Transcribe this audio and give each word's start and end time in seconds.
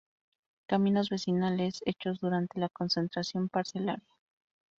Caminos 0.67 1.09
vecinales 1.11 1.81
hechos 1.85 2.19
durante 2.19 2.59
la 2.59 2.69
concentración 2.69 3.49
parcelaria. 3.49 4.01